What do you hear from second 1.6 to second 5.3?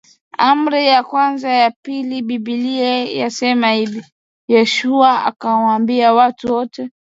Pili Biblia yasema hivi Yoshua